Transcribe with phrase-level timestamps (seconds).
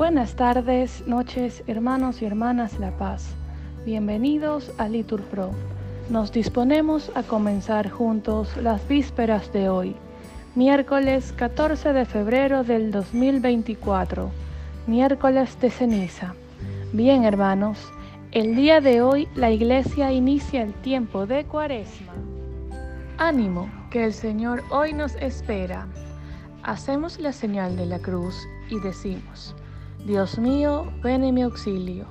[0.00, 3.34] Buenas tardes, noches, hermanos y hermanas La Paz.
[3.84, 5.50] Bienvenidos a Litur Pro.
[6.08, 9.94] Nos disponemos a comenzar juntos las vísperas de hoy,
[10.54, 14.30] miércoles 14 de febrero del 2024,
[14.86, 16.34] miércoles de ceniza.
[16.94, 17.78] Bien, hermanos,
[18.32, 22.14] el día de hoy la iglesia inicia el tiempo de cuaresma.
[23.18, 25.86] Ánimo, que el Señor hoy nos espera.
[26.62, 28.34] Hacemos la señal de la cruz
[28.70, 29.54] y decimos,
[30.06, 32.06] Dios mío, ven en mi auxilio.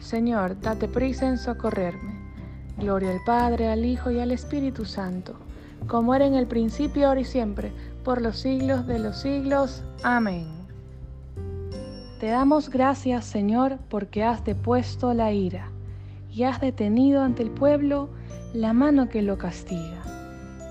[0.00, 2.18] Señor, date prisa en socorrerme.
[2.78, 5.36] Gloria al Padre, al Hijo y al Espíritu Santo,
[5.86, 9.84] como era en el principio, ahora y siempre, por los siglos de los siglos.
[10.02, 10.48] Amén.
[12.18, 15.70] Te damos gracias, Señor, porque has depuesto la ira
[16.32, 18.08] y has detenido ante el pueblo
[18.52, 20.02] la mano que lo castiga.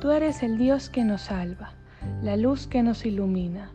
[0.00, 1.74] Tú eres el Dios que nos salva,
[2.20, 3.70] la luz que nos ilumina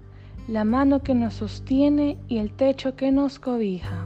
[0.48, 4.06] la mano que nos sostiene y el techo que nos cobija,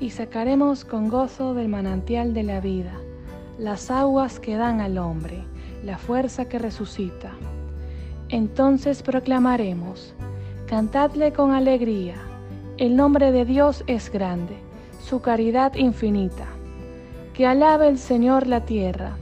[0.00, 2.94] y sacaremos con gozo del manantial de la vida,
[3.56, 5.44] las aguas que dan al hombre,
[5.84, 7.30] la fuerza que resucita.
[8.30, 10.12] Entonces proclamaremos,
[10.66, 12.16] cantadle con alegría,
[12.76, 14.56] el nombre de Dios es grande,
[15.00, 16.46] su caridad infinita.
[17.32, 19.16] Que alabe el Señor la tierra,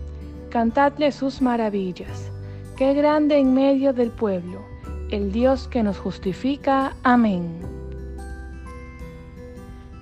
[0.49, 2.31] cantadle sus maravillas,
[2.77, 4.78] qué grande en medio del pueblo
[5.11, 6.95] el Dios que nos justifica.
[7.03, 7.61] Amén.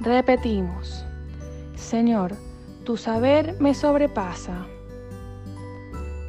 [0.00, 1.04] Repetimos,
[1.74, 2.34] Señor,
[2.84, 4.66] tu saber me sobrepasa.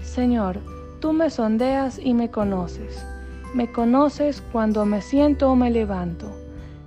[0.01, 0.59] Señor,
[0.99, 3.05] tú me sondeas y me conoces.
[3.53, 6.31] Me conoces cuando me siento o me levanto.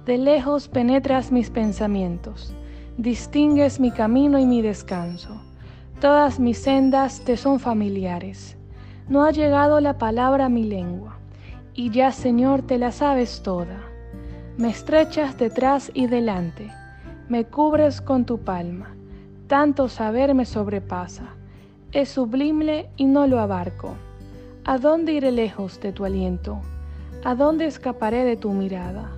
[0.07, 2.55] De lejos penetras mis pensamientos.
[2.99, 5.43] Distingues mi camino y mi descanso.
[6.01, 8.57] Todas mis sendas te son familiares.
[9.09, 11.20] No ha llegado la palabra a mi lengua
[11.75, 13.79] y ya Señor te la sabes toda.
[14.57, 16.71] Me estrechas detrás y delante,
[17.29, 18.95] me cubres con tu palma,
[19.47, 21.27] tanto saber me sobrepasa,
[21.93, 23.95] es sublime y no lo abarco.
[24.65, 26.61] ¿A dónde iré lejos de tu aliento?
[27.25, 29.11] ¿A dónde escaparé de tu mirada?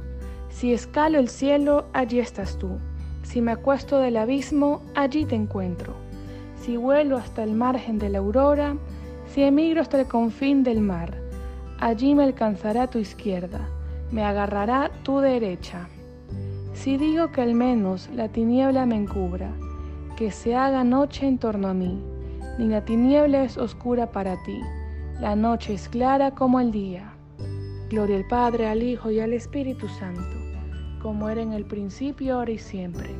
[0.49, 2.79] Si escalo el cielo, allí estás tú.
[3.23, 5.95] Si me acuesto del abismo, allí te encuentro.
[6.61, 8.77] Si vuelo hasta el margen de la aurora,
[9.27, 11.22] si emigro hasta el confín del mar,
[11.83, 13.69] allí me alcanzará tu izquierda,
[14.13, 15.89] me agarrará tu derecha.
[16.75, 19.51] Si digo que al menos la tiniebla me encubra,
[20.17, 22.01] que se haga noche en torno a mí,
[22.57, 24.61] ni la tiniebla es oscura para ti,
[25.21, 27.15] la noche es clara como el día.
[27.91, 30.39] Gloria al Padre, al Hijo y al Espíritu Santo,
[31.03, 33.11] como era en el principio, ahora y siempre,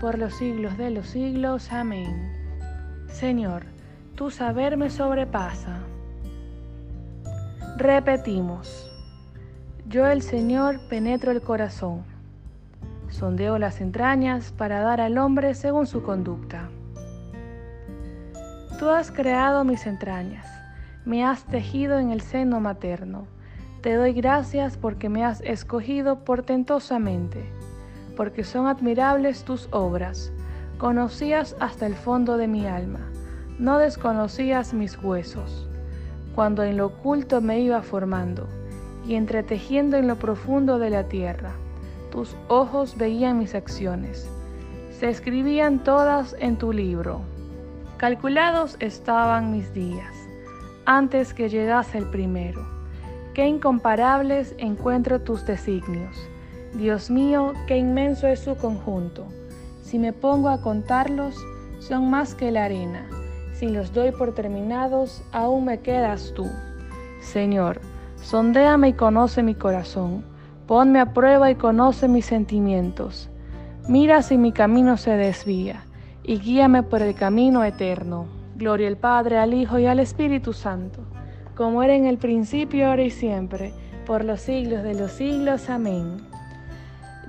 [0.00, 1.70] por los siglos de los siglos.
[1.70, 2.32] Amén.
[3.08, 3.64] Señor,
[4.14, 5.82] tu saber me sobrepasa
[7.78, 8.90] Repetimos.
[9.86, 12.04] Yo el Señor penetro el corazón,
[13.10, 16.70] sondeo las entrañas para dar al hombre según su conducta.
[18.78, 20.46] Tú has creado mis entrañas,
[21.04, 23.26] me has tejido en el seno materno.
[23.82, 27.44] Te doy gracias porque me has escogido portentosamente,
[28.16, 30.32] porque son admirables tus obras.
[30.78, 33.00] Conocías hasta el fondo de mi alma,
[33.58, 35.65] no desconocías mis huesos
[36.36, 38.46] cuando en lo oculto me iba formando
[39.08, 41.52] y entretejiendo en lo profundo de la tierra.
[42.12, 44.28] Tus ojos veían mis acciones,
[45.00, 47.22] se escribían todas en tu libro.
[47.96, 50.12] Calculados estaban mis días,
[50.84, 52.60] antes que llegase el primero.
[53.32, 56.16] Qué incomparables encuentro tus designios.
[56.74, 59.26] Dios mío, qué inmenso es su conjunto.
[59.82, 61.34] Si me pongo a contarlos,
[61.78, 63.06] son más que la arena
[63.58, 66.46] si los doy por terminados, aún me quedas tú.
[67.20, 67.80] Señor,
[68.16, 70.24] sondéame y conoce mi corazón,
[70.66, 73.30] ponme a prueba y conoce mis sentimientos.
[73.88, 75.84] Mira si mi camino se desvía,
[76.22, 78.26] y guíame por el camino eterno.
[78.56, 81.00] Gloria al Padre, al Hijo y al Espíritu Santo,
[81.54, 83.72] como era en el principio, ahora y siempre,
[84.06, 85.70] por los siglos de los siglos.
[85.70, 86.18] Amén.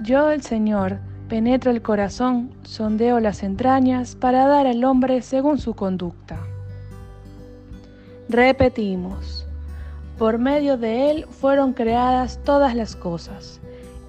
[0.01, 5.73] Yo, el Señor, Penetro el corazón, sondeo las entrañas para dar al hombre según su
[5.73, 6.37] conducta.
[8.29, 9.45] Repetimos,
[10.17, 13.59] por medio de él fueron creadas todas las cosas,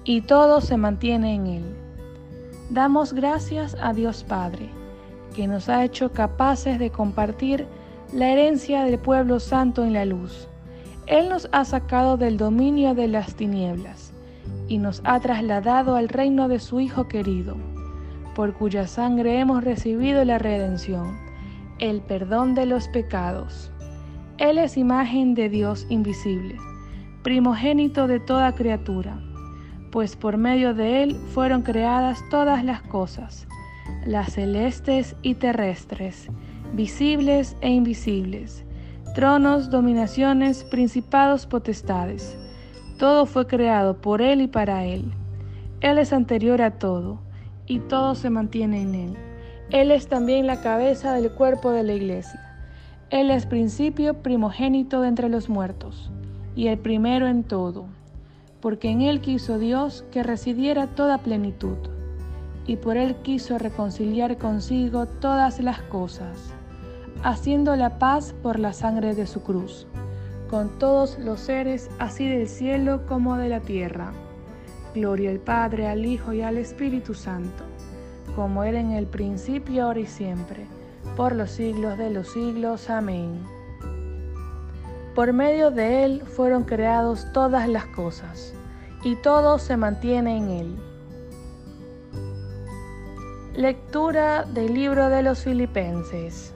[0.05, 1.63] y todo se mantiene en él.
[2.69, 4.69] Damos gracias a Dios Padre,
[5.35, 7.67] que nos ha hecho capaces de compartir
[8.13, 10.47] la herencia del pueblo santo en la luz.
[11.05, 14.13] Él nos ha sacado del dominio de las tinieblas
[14.67, 17.57] y nos ha trasladado al reino de su Hijo querido,
[18.35, 21.17] por cuya sangre hemos recibido la redención,
[21.79, 23.71] el perdón de los pecados.
[24.37, 26.55] Él es imagen de Dios invisible,
[27.23, 29.19] primogénito de toda criatura,
[29.91, 33.47] pues por medio de Él fueron creadas todas las cosas,
[34.05, 36.29] las celestes y terrestres,
[36.73, 38.63] visibles e invisibles,
[39.15, 42.37] tronos, dominaciones, principados, potestades.
[42.99, 45.11] Todo fue creado por Él y para Él.
[45.81, 47.19] Él es anterior a todo,
[47.65, 49.17] y todo se mantiene en Él.
[49.71, 52.39] Él es también la cabeza del cuerpo de la iglesia.
[53.09, 56.11] Él es principio primogénito de entre los muertos,
[56.55, 57.87] y el primero en todo
[58.61, 61.77] porque en él quiso Dios que residiera toda plenitud,
[62.67, 66.53] y por él quiso reconciliar consigo todas las cosas,
[67.23, 69.87] haciendo la paz por la sangre de su cruz,
[70.49, 74.11] con todos los seres así del cielo como de la tierra.
[74.95, 77.63] Gloria al Padre, al Hijo y al Espíritu Santo,
[78.35, 80.65] como era en el principio, ahora y siempre,
[81.15, 82.89] por los siglos de los siglos.
[82.89, 83.39] Amén.
[85.13, 88.53] Por medio de Él fueron creados todas las cosas,
[89.03, 90.75] y todo se mantiene en Él.
[93.53, 96.53] Lectura del libro de los Filipenses.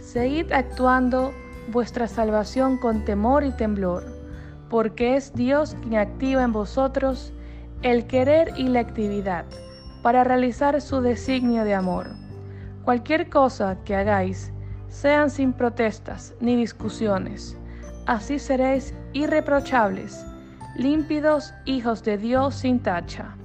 [0.00, 1.32] Seguid actuando
[1.68, 4.04] vuestra salvación con temor y temblor,
[4.68, 7.32] porque es Dios quien activa en vosotros
[7.82, 9.44] el querer y la actividad
[10.02, 12.08] para realizar su designio de amor.
[12.84, 14.52] Cualquier cosa que hagáis,
[14.88, 17.58] sean sin protestas ni discusiones.
[18.06, 20.24] Así seréis irreprochables,
[20.76, 23.36] límpidos hijos de Dios sin tacha.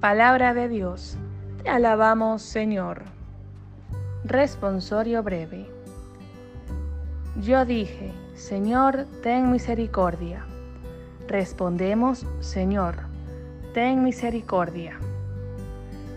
[0.00, 1.18] Palabra de Dios.
[1.62, 3.02] Te alabamos, Señor.
[4.24, 5.75] Responsorio breve.
[7.42, 10.46] Yo dije, Señor, ten misericordia.
[11.28, 12.94] Respondemos, Señor,
[13.74, 14.98] ten misericordia.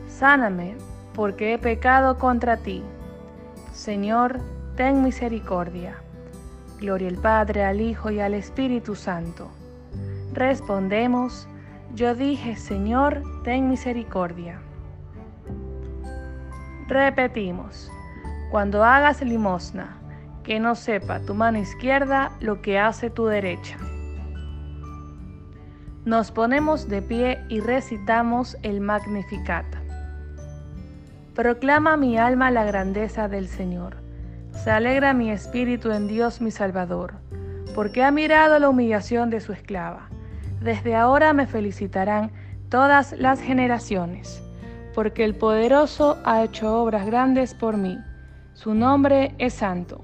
[0.07, 0.75] Sáname,
[1.13, 2.81] porque he pecado contra ti.
[3.74, 4.39] Señor,
[4.77, 5.98] ten misericordia.
[6.80, 9.50] Gloria al Padre, al Hijo y al Espíritu Santo.
[10.31, 11.50] Respondemos,
[11.95, 14.62] yo dije, Señor, ten misericordia.
[16.88, 17.92] Repetimos,
[18.51, 19.99] cuando hagas limosna,
[20.50, 23.78] que no sepa tu mano izquierda lo que hace tu derecha.
[26.06, 29.68] Nos ponemos de pie y recitamos el Magnificat.
[31.36, 33.98] Proclama mi alma la grandeza del Señor
[34.63, 37.13] se alegra mi espíritu en Dios mi Salvador,
[37.75, 40.10] porque ha mirado la humillación de su esclava.
[40.62, 42.31] Desde ahora me felicitarán
[42.69, 44.44] todas las generaciones,
[44.95, 48.00] porque el poderoso ha hecho obras grandes por mí.
[48.54, 50.04] Su nombre es santo,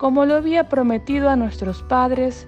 [0.00, 2.46] como lo había prometido a nuestros padres,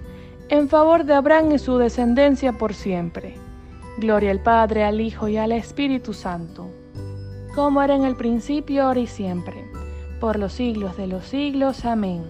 [0.49, 3.35] en favor de Abraham y su descendencia por siempre.
[3.99, 6.71] Gloria al Padre, al Hijo y al Espíritu Santo,
[7.53, 9.63] como era en el principio, ahora y siempre,
[10.19, 11.85] por los siglos de los siglos.
[11.85, 12.23] Amén.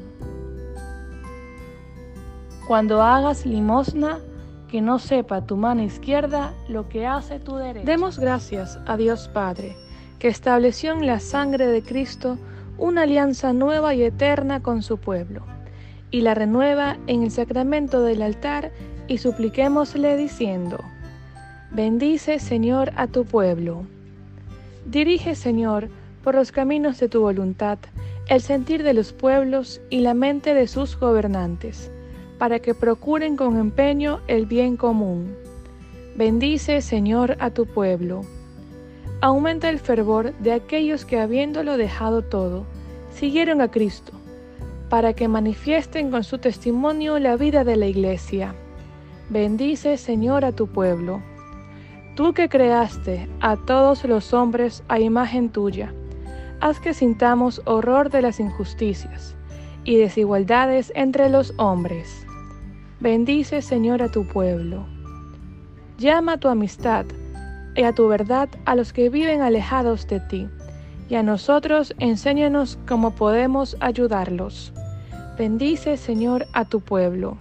[2.67, 4.19] Cuando hagas limosna,
[4.67, 7.85] que no sepa tu mano izquierda lo que hace tu derecha.
[7.85, 9.77] Demos gracias a Dios Padre,
[10.19, 12.37] que estableció en la sangre de Cristo
[12.77, 15.43] una alianza nueva y eterna con su pueblo,
[16.11, 18.71] y la renueva en el sacramento del altar,
[19.07, 20.79] y supliquémosle diciendo,
[21.71, 23.83] Bendice, Señor, a tu pueblo.
[24.85, 25.89] Dirige, Señor,
[26.23, 27.79] por los caminos de tu voluntad,
[28.27, 31.91] el sentir de los pueblos y la mente de sus gobernantes
[32.37, 35.33] para que procuren con empeño el bien común.
[36.17, 38.21] Bendice, Señor, a tu pueblo.
[39.23, 42.65] Aumenta el fervor de aquellos que habiéndolo dejado todo,
[43.09, 44.11] siguieron a Cristo,
[44.89, 48.53] para que manifiesten con su testimonio la vida de la Iglesia.
[49.29, 51.21] Bendice, Señor, a tu pueblo.
[52.17, 55.93] Tú que creaste a todos los hombres a imagen tuya,
[56.59, 59.37] haz que sintamos horror de las injusticias
[59.85, 62.27] y desigualdades entre los hombres
[62.99, 64.85] Bendice, Señor, a tu pueblo.
[65.97, 67.05] Llama a tu amistad
[67.75, 70.49] y a tu verdad a los que viven alejados de ti,
[71.09, 74.73] y a nosotros enséñanos cómo podemos ayudarlos.
[75.37, 77.37] Bendice, Señor, a tu pueblo.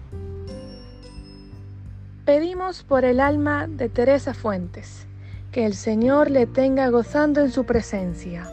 [2.25, 5.07] Pedimos por el alma de Teresa Fuentes,
[5.51, 8.49] que el Señor le tenga gozando en su presencia.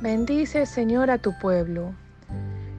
[0.00, 1.92] Bendice, Señor, a tu pueblo.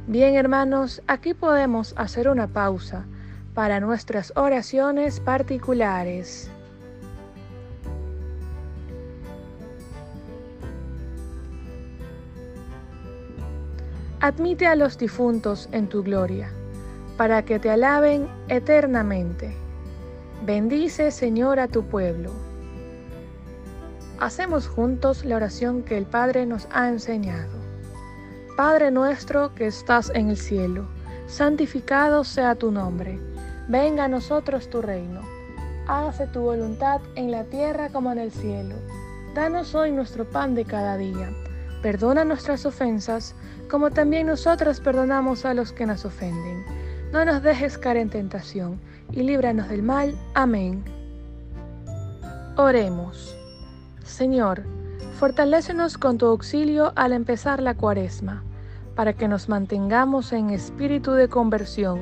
[0.07, 3.05] Bien, hermanos, aquí podemos hacer una pausa
[3.53, 6.49] para nuestras oraciones particulares.
[14.25, 16.49] Admite a los difuntos en tu gloria,
[17.15, 19.55] para que te alaben eternamente.
[20.43, 22.31] Bendice, Señor, a tu pueblo.
[24.19, 27.51] Hacemos juntos la oración que el Padre nos ha enseñado.
[28.57, 30.87] Padre nuestro que estás en el cielo,
[31.27, 33.19] santificado sea tu nombre.
[33.67, 35.21] Venga a nosotros tu reino.
[35.85, 38.73] Hágase tu voluntad en la tierra como en el cielo.
[39.35, 41.29] Danos hoy nuestro pan de cada día.
[41.85, 43.35] Perdona nuestras ofensas,
[43.69, 46.65] como también nosotros perdonamos a los que nos ofenden.
[47.13, 50.15] No nos dejes caer en tentación, y líbranos del mal.
[50.33, 50.83] Amén.
[52.57, 53.37] Oremos.
[54.03, 54.63] Señor,
[55.19, 58.43] fortalécenos con tu auxilio al empezar la cuaresma,
[58.95, 62.01] para que nos mantengamos en espíritu de conversión,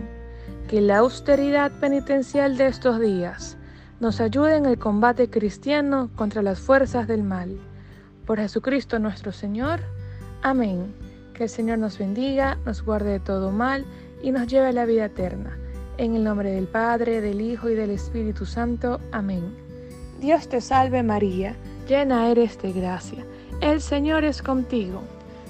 [0.70, 3.58] que la austeridad penitencial de estos días
[4.00, 7.60] nos ayude en el combate cristiano contra las fuerzas del mal.
[8.26, 9.82] Por Jesucristo nuestro Señor.
[10.42, 10.94] Amén.
[11.34, 13.86] Que el Señor nos bendiga, nos guarde de todo mal
[14.22, 15.58] y nos lleve a la vida eterna.
[15.98, 19.00] En el nombre del Padre, del Hijo y del Espíritu Santo.
[19.12, 19.56] Amén.
[20.20, 21.56] Dios te salve María
[21.88, 23.26] llena eres de gracia.
[23.62, 25.02] El Señor es contigo.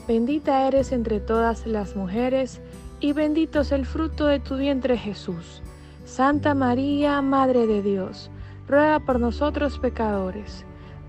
[0.08, 2.62] Bendita eres entre todas las mujeres,
[3.00, 5.62] y bendito es el fruto de tu vientre Jesús.
[6.06, 8.30] Santa María, Madre de Dios,
[8.68, 10.66] ruega por nosotros pecadores,